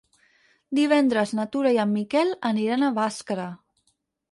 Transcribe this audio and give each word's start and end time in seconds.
Divendres 0.79 1.33
na 1.41 1.45
Tura 1.57 1.75
i 1.77 1.79
en 1.85 1.93
Miquel 1.99 2.33
aniran 2.51 2.89
a 2.89 2.93
Bàscara. 2.99 3.49